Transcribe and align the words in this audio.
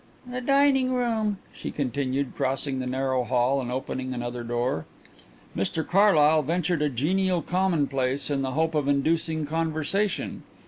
"The 0.25 0.41
dining 0.41 0.93
room," 0.95 1.37
she 1.53 1.69
continued, 1.69 2.33
crossing 2.35 2.79
the 2.79 2.87
narrow 2.87 3.23
hall 3.23 3.61
and 3.61 3.71
opening 3.71 4.15
another 4.15 4.43
door. 4.43 4.87
Mr 5.55 5.87
Carlyle 5.87 6.41
ventured 6.41 6.81
a 6.81 6.89
genial 6.89 7.43
commonplace 7.43 8.31
in 8.31 8.41
the 8.41 8.53
hope 8.53 8.73
of 8.73 8.87
inducing 8.87 9.45
conversation. 9.45 10.41